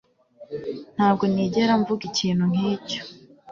[0.95, 3.01] Ntabwo nigera mvuga ikintu nkicyo